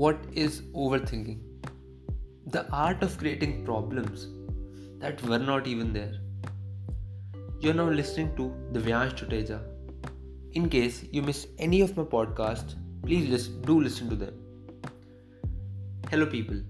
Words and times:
what 0.00 0.20
is 0.32 0.62
overthinking? 0.82 1.40
The 2.46 2.60
art 2.72 3.02
of 3.02 3.18
creating 3.18 3.66
problems 3.66 4.28
that 4.98 5.22
were 5.22 5.38
not 5.38 5.66
even 5.66 5.92
there. 5.92 6.14
You're 7.60 7.74
now 7.74 7.88
listening 7.90 8.30
to 8.36 8.46
the 8.72 8.80
Vyansh 8.80 9.14
Tuteja. 9.18 9.58
In 10.52 10.70
case 10.70 11.04
you 11.12 11.20
miss 11.20 11.48
any 11.58 11.82
of 11.82 11.98
my 11.98 12.04
podcasts, 12.04 12.76
please 13.02 13.28
listen, 13.28 13.60
do 13.62 13.78
listen 13.88 14.08
to 14.08 14.16
them. 14.22 14.38
Hello 16.10 16.26
people 16.26 16.62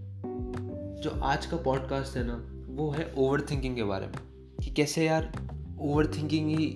जो 1.05 1.11
आज 1.25 1.47
का 1.47 1.57
podcast 1.69 2.17
है 2.17 2.25
ना 2.27 2.35
वो 2.81 2.91
है 2.91 3.11
over 3.19 3.47
thinking 3.51 3.77
के 3.77 3.85
बारे 3.93 4.07
में 4.07 4.19
कि 4.63 4.71
कैसे 4.81 5.05
यार 5.07 5.33
ओवर 5.81 6.07
थिंकिंग 6.17 6.51
ही 6.57 6.67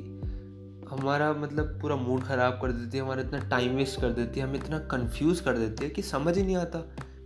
हमारा 0.94 1.32
मतलब 1.34 1.78
पूरा 1.80 1.96
मूड 1.96 2.22
ख़राब 2.24 2.58
कर 2.62 2.72
देती 2.72 2.98
है, 2.98 3.04
हमारा 3.04 3.22
इतना 3.22 3.38
टाइम 3.48 3.76
वेस्ट 3.76 4.00
कर 4.00 4.10
देती 4.12 4.40
है, 4.40 4.46
हमें 4.46 4.58
इतना 4.58 4.78
कंफ्यूज 4.90 5.40
कर 5.40 5.58
देती 5.58 5.84
है 5.84 5.90
कि 5.90 6.02
समझ 6.04 6.36
ही 6.38 6.42
नहीं 6.42 6.56
आता। 6.56 6.78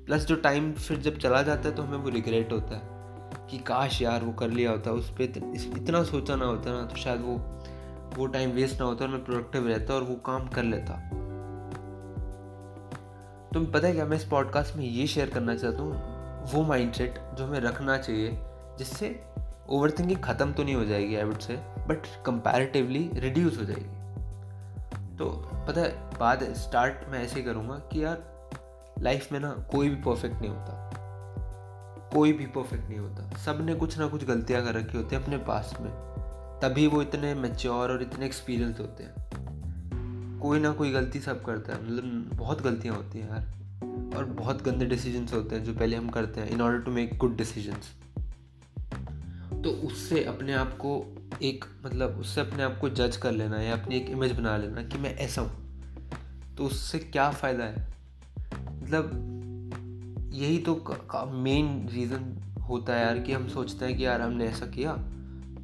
प्लस 0.07 0.27
जो 0.27 0.37
टाइम 0.39 0.73
फिर 0.75 0.99
जब 0.99 1.19
चला 1.19 1.43
जाता 1.43 1.69
है 1.69 1.75
तो 1.75 1.83
हमें 1.83 1.99
वो 1.99 2.11
रिग्रेट 2.11 2.53
होता 2.53 2.77
है 2.77 3.47
कि 3.51 3.59
काश 3.67 4.01
यार 4.03 4.25
वो 4.25 4.33
कर 4.33 4.51
लिया 4.51 4.71
होता, 4.71 4.91
उस 4.91 5.11
पर 5.11 5.23
इतना 5.79 6.03
सोचा 6.05 6.37
ना 6.37 6.45
होता 6.45 6.73
ना 6.73 6.85
तो 6.85 6.97
शायद 6.97 7.21
वो 7.21 7.37
वो 8.17 8.27
टाइम 8.27 8.51
वेस्ट 8.51 8.81
ना 8.81 8.87
होता 8.87 9.05
और 9.05 9.11
मैं 9.11 9.25
प्रोडक्टिव 9.25 9.67
रहता 9.69 9.95
और 9.95 10.03
वो 10.03 10.15
काम 10.27 10.49
कर 10.49 10.63
लेता। 10.65 10.95
तो 13.53 13.65
पता 13.65 13.87
है 13.87 13.93
क्या, 13.95 14.05
मैं 14.07 14.17
इस 14.17 14.25
पॉडकास्ट 14.25 14.77
में 14.77 14.85
ये 14.85 15.07
शेयर 15.07 15.31
करना 15.31 15.55
चाहता 15.55 15.83
हूँ, 15.83 16.53
वो 16.53 16.63
माइंडसेट 16.65 17.19
जो 17.35 17.45
हमें 17.45 17.61
रखना 17.61 17.97
चाहिए, 17.99 18.39
जिससे 18.79 19.09
ओवर 19.71 19.91
थिंकिंग 19.91 20.19
ख़त्म 20.19 20.53
तो 20.53 20.65
नहीं 20.65 20.75
हो 20.75 20.85
जाएगी 20.85 21.17
I 21.17 21.25
would 21.25 21.39
say 21.39 21.57
but 21.89 22.25
comparatively 22.27 23.11
reduce 23.15 23.59
हो 23.59 23.65
जाएगी। 23.65 23.99
तो 25.17 25.31
पता 25.69 25.81
है, 25.81 26.19
बाद 26.19 26.43
स्टार्ट 26.43 27.09
मैं 27.09 27.25
ऐसे 27.25 27.43
करूँगा 27.43 27.75
कि 27.75 28.05
यार 28.05 28.49
लाइफ 29.03 29.33
में 29.33 29.41
ना 29.41 29.51
कोई 29.51 29.89
भी 29.89 29.97
परफेक्ट 29.97 30.37
नहीं 30.37 30.51
होता। 30.51 30.91
कोई 32.15 32.33
भी 32.33 32.47
परफेक्ट 32.47 32.89
नहीं 32.89 32.99
होता। 32.99 33.37
सबने 33.37 33.75
कुछ 33.75 33.99
ना 33.99 34.07
कुछ 34.07 34.25
गलतियाँ 34.25 34.65
कर 34.65 34.75
रखी 34.75 34.97
होती 34.97 35.17
हैं 35.17 35.23
अपने 35.23 35.39
पास 35.39 35.75
में। 35.81 35.91
तभी 36.63 36.87
वो 36.87 37.03
इतने 37.03 37.35
मेच्योर 37.35 37.91
और 37.91 38.03
इतने 38.03 38.27
एक्सपीरियंस 38.27 38.81
होते 38.81 39.05
हैं। 39.05 39.15
कोई 40.41 40.61
ना 40.61 40.71
कोई 40.71 40.93
गलती 40.93 41.21
सब 41.21 41.45
करता 41.45 41.73
है। 41.73 41.85
मतलब 41.85 42.31
बहुत 42.35 42.63
गलतियाँ 42.63 42.97
होती 42.97 43.19
हैं 43.19 43.29
यार। 43.29 43.59
और 44.17 44.25
बहुत 44.25 44.63
गंदे 44.63 44.87
डिसीजंस 44.87 45.33
होते 45.33 45.57
हैं 45.57 45.65
जो 45.65 45.75
पहले 45.75 45.97
हम 45.97 46.09
करते 46.09 46.41
हैं 46.41 46.49
in 46.49 46.61
order 46.61 46.79
to 46.79 46.91
make 46.91 47.19
good 47.19 47.37
decisions 47.37 47.93
तो 49.65 49.71
उससे 49.71 50.25
अपने 50.25 50.53
आप 50.53 50.73
को 50.77 51.17
एक 51.43 51.65
मतलब 51.87 52.19
उससे 52.21 52.41
अपने 52.41 52.63
आप 52.63 52.79
को 52.81 52.89
जज 52.89 53.17
कर 53.17 53.33
लेना 53.33 53.63
या 53.63 53.77
अपनी 53.77 53.97
एक 53.97 54.11
इमेज 54.11 54.33
बना 54.33 54.57
लेना 54.57 54.83
कि 54.83 54.99
मैं 54.99 55.17
ऐसा 55.17 55.43
हूँ। 55.43 55.69
तो 56.57 56.65
उससे 56.65 56.99
क्या 56.99 57.31
फ़ायदा 57.31 57.65
है? 57.65 57.89
मतलब 58.83 59.35
यही 60.33 60.59
तो 60.59 60.75
मेन 61.27 61.89
रीज़न 61.89 62.53
होता 62.63 62.95
है 62.95 63.03
यार 63.03 63.19
कि 63.19 63.33
हम 63.33 63.49
सोचते 63.49 63.85
हैं 63.85 63.97
कि 63.97 64.07
यार 64.07 64.21
हमने 64.21 64.47
ऐसा 64.47 64.67
किया 64.67 64.93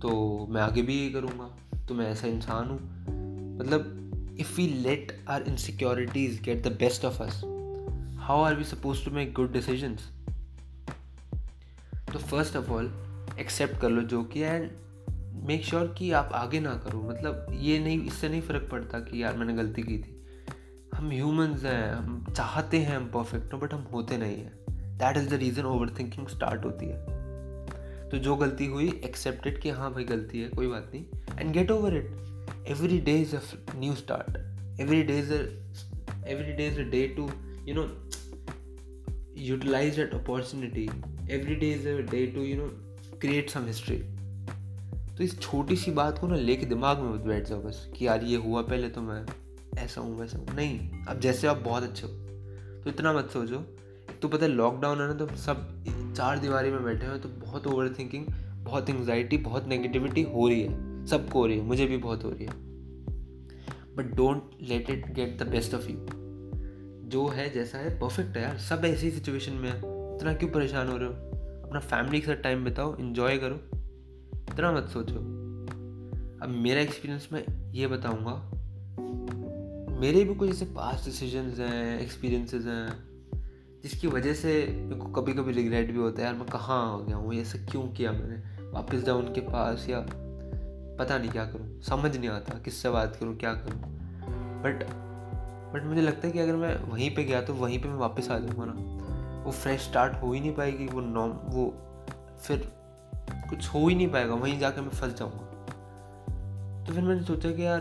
तो 0.03 0.47
मैं 0.50 0.62
आगे 0.62 0.83
भी 0.83 1.00
ये 1.00 1.11
करूँगा 1.11 1.78
तो 1.89 1.95
मैं 1.95 2.11
ऐसा 2.11 2.27
इंसान 2.27 2.69
हूँ। 2.69 2.78
मतलब 3.59 4.00
if 4.41 4.56
we 4.56 4.67
let 4.67 5.25
our 5.28 5.42
insecurities 5.42 6.42
get 6.42 6.62
the 6.62 6.72
best 6.72 7.05
of 7.05 7.22
us 7.22 7.42
how 8.19 8.42
are 8.42 8.55
we 8.55 8.65
suppose 8.65 9.05
to 9.05 9.11
make 9.11 9.33
good 9.33 9.53
decisions 9.53 10.11
तो 12.12 12.19
फ़र्स्ट 12.19 12.56
ऑफ़ 12.56 12.70
ऑल 12.70 13.03
एक्सेप्ट 13.41 13.81
कर 13.81 13.91
लो 13.91 14.03
जो 14.03 14.23
कि 14.25 14.41
एंड 14.41 14.71
मेक 15.47 15.65
श्योर 15.65 15.95
कि 15.99 16.11
आप 16.13 16.31
आगे 16.35 16.61
ना 16.61 16.75
करो। 16.85 17.03
मतलब 17.03 17.47
ये 17.53 17.79
नहीं, 17.79 18.05
इससे 18.07 18.29
नहीं 18.29 18.41
फ़र्क 18.41 18.69
पड़ता 18.71 19.01
कि 19.01 19.23
यार 19.23 19.37
मैंने 19.37 19.55
गलती 19.55 19.83
की 19.83 19.99
थी। 19.99 20.21
हम 20.95 21.11
ह्यूमंस 21.11 21.65
हैं, 21.65 21.93
हम 21.93 22.25
चाहते 22.37 22.79
हैं 22.79 22.97
हम 22.97 23.11
परफेक्ट 23.11 23.53
हो 23.55 23.59
बट 23.59 23.75
हम 23.75 23.83
होते 23.93 24.17
नहीं 24.17 24.37
हैं। 24.37 24.53
That 24.99 25.17
is 25.17 25.29
the 25.31 25.35
reason 25.35 25.65
over 25.65 25.94
thinking 25.99 26.28
start 26.28 26.65
होती 26.65 26.87
है। 26.87 27.23
तो 28.11 28.19
जो 28.19 28.37
गलती 28.37 28.67
हुई 28.67 28.89
एक्सेप्टेड 29.05 29.61
कि 29.61 29.71
हाँ 29.71 29.93
भाई 29.93 30.05
गलती 30.05 30.41
है, 30.41 30.49
कोई 30.49 30.67
बात 30.67 30.91
नहीं। 30.94 31.39
And 31.41 31.53
get 31.53 31.71
over 31.71 31.97
it 31.97 32.69
every 32.69 32.99
day 33.00 33.17
is 33.21 33.37
a 33.37 33.41
new 33.77 33.94
start 33.94 34.81
every 34.81 35.03
day 35.03 35.19
is 35.19 35.33
every 35.33 36.53
day 36.53 36.67
is 36.67 36.81
a 36.81 36.84
day 36.91 37.06
to 37.09 37.31
you 37.69 37.75
know 37.75 37.83
utilize 39.39 39.97
that 39.97 40.15
opportunity 40.15 40.84
every 41.31 41.55
day 41.55 41.71
is 41.73 41.89
a 41.89 41.97
day 42.11 42.27
to 42.27 42.43
you 42.43 42.56
know 42.56 42.84
create 43.25 43.51
some 43.51 43.67
history 43.67 43.97
तो 45.17 45.25
इस 45.25 45.39
छोटी 45.41 45.77
सी 45.77 45.91
बात 45.91 46.19
को 46.19 46.27
ना 46.27 46.37
लेके 46.37 46.67
दिमाग 46.67 46.99
में 46.99 47.09
मत 47.11 47.21
बैठ 47.21 47.47
जाओ 47.49 47.61
बस 47.62 47.89
कि 47.97 48.07
यार 48.07 48.25
ये 48.25 48.37
हुआ 48.37 48.62
पहले 48.62 48.89
तो 48.89 49.01
मैं 49.01 49.25
ऐसा 49.79 50.01
हूँ, 50.01 50.19
वैसा 50.21 50.39
हूँ। 50.39 50.55
नहीं, 50.57 51.05
अब 51.09 51.21
जैसे 51.21 51.47
आप 51.47 51.57
बहुत 51.57 51.83
अच्छे 51.83 52.07
हो 52.07 52.12
तो 52.83 52.91
इतना 52.91 53.12
मत 53.12 53.31
सोचो। 53.31 53.57
तो 54.23 54.29
पता 54.29 54.45
है 54.47 54.51
लॉकडाउन 54.53 55.01
है 55.01 55.07
ना 55.09 55.15
तो 55.15 55.27
सब 55.37 55.85
चार 56.17 56.39
दीवारी 56.39 56.71
में 56.71 56.85
बैठे 56.85 57.07
हुए 57.07 57.19
तो 57.19 57.29
बहुत 57.29 57.67
ओवर 57.67 57.89
थिंकिंग 57.99 58.27
बहुत 58.59 58.91
एंगजाइटी 58.91 59.37
बहुत 59.39 59.69
नेगेटिविटी 59.69 60.23
हो 60.23 60.49
रही 60.49 60.62
है। 60.62 61.06
सबको 61.06 61.39
हो 61.39 61.47
रही 61.47 61.59
है, 61.59 61.65
मुझे 61.65 61.87
भी 61.87 61.97
बहुत 61.97 62.25
हो 62.25 62.31
रही 62.31 62.45
है। 62.45 62.53
But 63.97 64.15
don't 64.17 64.51
let 64.62 64.91
it 64.91 65.12
get 65.15 65.43
the 65.43 65.49
best 65.49 65.75
of 65.75 65.89
you 65.89 66.06
जो 67.09 67.29
है, 67.29 67.53
जैसा 67.53 67.79
है 67.79 67.99
परफेक्ट 67.99 68.37
है 68.37 68.43
यार। 68.43 68.59
सब 68.59 68.85
ऐसी 68.85 69.11
सिचुएशन 69.11 69.53
में 69.53 69.71
है। 69.71 69.79
इतना 70.17 70.35
क्यों 70.35 70.51
परेशान 70.51 70.89
हो 70.89 70.97
रहे 70.97 71.09
हो? 71.09 71.34
अपना 71.75 71.87
फैमिली 71.91 72.21
के 72.21 72.27
साथ 72.27 72.43
टाइम 72.43 72.65
बिताओ 72.65 72.95
इन्जॉय 72.97 73.37
करो। 73.39 73.55
इतना 74.51 74.71
मत 74.73 74.89
सोचो। 74.89 75.21
अब 76.43 76.49
मेरा 76.57 76.81
एक्सपीरियंस 76.81 77.29
मैं 77.33 77.43
ये 77.73 77.87
बताऊँगा, 77.87 78.35
मेरे 80.01 80.25
भी 80.25 80.35
कुछ 80.35 80.51
ऐसे 80.51 80.65
पास 80.77 81.05
डिसीजंस 81.05 81.59
हैं 81.61 81.99
एक्सपीरियंसेस 82.01 82.67
हैं, 82.67 82.93
जिसकी 83.83 84.07
वजह 84.07 84.35
से 84.35 84.55
मेरे 84.71 85.01
को 85.01 85.09
कभी 85.12 85.33
कभी 85.33 85.53
रिग्रेट 85.53 85.91
भी 85.91 85.99
होता 85.99 86.23
है, 86.23 86.27
यार 86.27 86.35
मैं 86.35 86.47
कहाँ 86.49 86.81
आ 86.93 87.05
गया 87.07 87.17
हूँ, 87.17 87.35
ऐसा 87.35 87.59
क्यों 87.67 87.83
किया 87.89 88.12
मैंने? 88.12 88.71
वापस 88.71 89.05
जाऊँ 89.05 89.23
उनके 89.23 89.41
पास 89.41 89.89
या 89.89 90.06
पता 90.99 91.19
नहीं 91.19 91.31
क्या 91.31 91.45
करूँ, 91.45 91.81
समझ 91.83 92.17
नहीं 92.17 92.29
आता 92.31 92.59
किससे 92.59 92.91
बात 92.91 93.17
करूँ, 93.17 93.37
क्या 93.37 93.55
करूँ। 93.55 93.81
बट 94.62 94.85
बट 95.75 95.87
मुझे 95.87 96.01
लगता 96.01 96.27
है 96.27 96.33
कि 96.33 96.39
अगर 96.39 96.56
मैं 96.56 96.77
वहीं 96.83 97.15
पे 97.15 97.25
गया 97.25 97.43
तो 97.43 97.55
वहीं 97.55 97.83
पे 97.83 97.89
मैं 97.89 97.97
वापस 97.99 98.31
आ 98.31 98.39
जाऊँगा 98.39 98.65
ना। 98.67 98.94
वो 99.44 99.50
फ्रेश 99.50 99.81
स्टार्ट 99.81 100.15
हो 100.15 100.32
ही 100.32 100.41
नहीं 100.41 100.55
पाएगी, 100.55 100.87
वो 100.87 101.00
नॉम 101.00 101.31
वो 101.44 101.72
फिर 102.43 102.72
कुछ 103.50 103.69
हो 103.69 103.88
ही 103.88 103.94
नहीं 103.94 104.09
पाएगा, 104.09 104.34
वहीं 104.34 104.59
जाकर 104.59 104.81
मैं 104.81 104.91
फंस 104.91 105.15
जाऊँगा। 105.19 105.53
तो 106.84 106.93
फिर 106.93 107.03
मैंने 107.03 107.22
सोचा 107.22 107.50
कि 107.50 107.66
यार, 107.66 107.81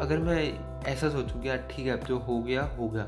अगर 0.00 0.18
मैं 0.18 0.82
ऐसा 0.84 1.08
सोचूँ 1.10 1.40
कि 1.42 1.48
यार 1.48 1.68
ठीक 1.70 1.86
है, 1.86 1.92
अब 1.92 2.06
जो 2.06 2.18
हो 2.18 2.38
गया 2.42 2.62
हो 2.78 2.88
गया। 2.88 3.04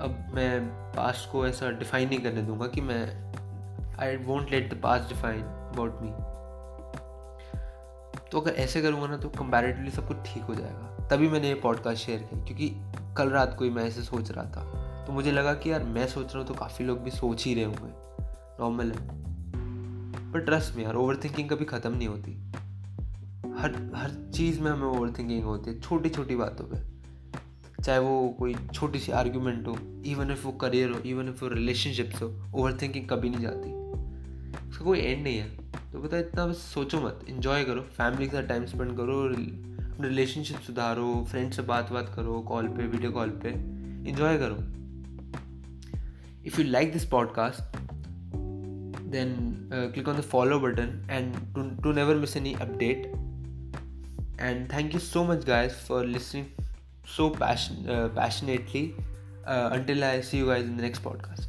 अब 0.00 0.32
मैं 0.34 0.60
पास्ट 0.94 1.30
को 1.32 1.46
ऐसा 1.46 1.70
डिफाइन 1.70 2.08
नहीं 2.08 2.20
करने 2.20 2.42
दूँगा 2.42 2.66
कि 2.66 2.80
मैं 2.80 3.02
I 3.98 4.16
want 4.16 4.50
let 4.50 4.74
the 4.74 4.80
past 4.82 5.08
define 5.08 5.42
about 5.42 5.98
me 6.02 6.10
तो 8.32 8.40
अगर 8.40 8.50
ऐसे 8.52 8.82
करूँगा 8.82 9.06
ना 9.06 9.16
तो 9.16 9.28
कंपैरेटिवली 9.28 9.90
सब 9.90 10.08
कुछ 10.08 10.16
ठीक 10.26 10.42
हो 10.42 10.54
जाएगा। 10.54 11.08
तभी 11.08 11.28
मैंने 11.28 11.48
ये 11.48 11.54
पॉडकास्ट 11.54 11.98
शेयर 11.98 12.18
किया 12.22 12.44
क्योंकि 12.44 12.68
कल 13.16 13.30
रात 13.30 13.56
को 13.58 13.64
ही 13.64 13.70
मैं 13.70 13.84
ऐसे 13.84 14.02
सोच 14.02 14.30
रहा 14.30 14.44
था। 14.44 14.79
तो 15.10 15.14
मुझे 15.14 15.32
लगा 15.32 15.54
कि 15.54 15.70
यार 15.70 15.82
मैं 15.82 16.06
सोच 16.06 16.26
रहा 16.26 16.38
हूँ 16.38 16.46
तो 16.46 16.54
काफ़ी 16.54 16.84
लोग 16.84 16.98
भी 16.98 17.10
सोच 17.10 17.44
ही 17.44 17.54
रहे 17.54 17.64
होंगे। 17.64 17.92
नॉर्मल 18.60 18.90
है। 18.90 19.08
पर 20.32 20.40
ट्रस्ट 20.40 20.76
में 20.76 20.84
यार 20.84 20.94
ओवर 20.94 21.16
थिंकिंग 21.16 21.48
कभी 21.48 21.64
ख़त्म 21.64 21.96
नहीं 21.96 22.08
होती। 22.08 22.32
हर 23.58 23.90
हर 23.96 24.30
चीज़ 24.34 24.60
में 24.60 24.70
हमें 24.70 24.86
ओवर 24.86 25.10
थिंकिंग 25.10 25.44
होती 25.44 25.70
है 25.70 25.80
छोटी 25.80 26.08
छोटी 26.08 26.36
बातों 26.36 26.64
पे। 26.64 26.78
चाहे 27.82 27.98
वो 27.98 28.36
कोई 28.38 28.54
छोटी 28.74 28.98
सी 28.98 29.12
आर्ग्यूमेंट 29.12 29.66
हो 29.66 29.78
इवन 30.06 30.30
इफ़ 30.30 30.46
वो 30.46 30.52
करियर 30.52 30.90
हो 30.90 30.98
इवन 30.98 31.28
इफ़ 31.28 31.44
वो 31.44 31.48
रिलेशनशिप्स 31.48 32.22
हो 32.22 32.28
ओवर 32.54 32.78
थिंकिंग 32.82 33.08
कभी 33.08 33.30
नहीं 33.30 33.40
जाती। 33.40 33.72
उसका 34.68 34.84
कोई 34.84 34.98
एंड 34.98 35.24
नहीं 35.24 35.38
है। 35.38 35.56
तो 35.92 36.02
पता 36.02 36.18
इतना 36.18 36.46
बस 36.46 36.56
सोचो 36.56 37.00
मत 37.00 37.26
इन्जॉय 37.28 37.64
करो। 37.64 37.80
फैमिली 37.80 38.26
के 38.26 38.36
साथ 38.36 38.42
टाइम 38.42 38.66
स्पेंड 38.66 38.96
करो 38.96 39.22
अपने 39.24 40.08
रिलेशनशिप 40.08 40.56
सुधारो 40.56 41.26
फ्रेंड 41.30 41.52
से 41.52 41.62
बात 41.62 41.92
बात 41.92 42.12
करो 42.16 42.40
कॉल 42.40 42.68
पे 42.68 42.86
वीडियो 42.86 43.12
कॉल 43.12 43.28
पे। 43.28 43.48
इन्जॉय 44.10 44.38
करो। 44.38 44.79
If 46.44 46.58
you 46.58 46.64
like 46.64 46.92
this 46.92 47.04
podcast 47.04 47.62
then 49.06 49.68
uh, 49.72 49.88
click 49.92 50.06
on 50.06 50.16
the 50.16 50.22
follow 50.22 50.58
button 50.58 51.04
and 51.08 51.34
to, 51.54 51.76
to 51.82 51.92
never 51.92 52.14
miss 52.14 52.36
any 52.36 52.54
update. 52.56 53.12
And 54.38 54.68
thank 54.68 54.94
you 54.94 55.00
so 55.00 55.24
much 55.24 55.44
guys 55.44 55.74
for 55.74 56.04
listening 56.04 56.52
so 57.10 57.30
passion, 57.30 57.88
uh, 57.88 58.08
passionately 58.08 58.94
uh, 59.46 59.70
until 59.72 60.04
i 60.04 60.20
see 60.20 60.38
you 60.38 60.46
guys 60.46 60.64
in 60.64 60.76
the 60.76 60.82
next 60.82 61.02
podcast 61.02 61.46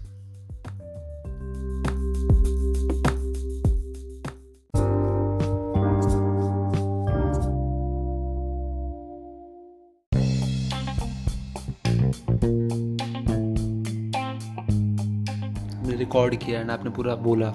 record 16.01 16.35
किया 16.35 16.59
and 16.59 16.71
आपने 16.71 16.89
पूरा 16.89 17.15
बोला। 17.15 17.51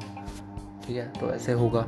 ठीक 0.86 0.96
है? 0.96 1.08
तो 1.20 1.30
ऐसे 1.34 1.52
होगा। 1.52 1.86